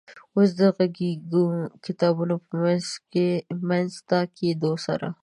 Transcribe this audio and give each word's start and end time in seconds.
اوس 0.35 0.49
د 0.59 0.61
غږیزو 0.75 1.43
کتابونو 1.85 2.35
په 2.47 2.55
رامنځ 3.51 3.91
ته 4.09 4.19
کېدو 4.37 4.71
سره 4.85 5.07